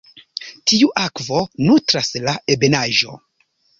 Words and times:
Tiu 0.71 0.87
akvo 1.01 1.41
nutras 1.67 2.09
la 2.25 2.35
ebenaĵo. 2.57 3.19